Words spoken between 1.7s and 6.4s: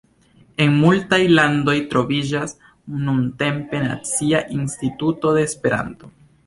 troviĝas nuntempe nacia instituto de Esperanto.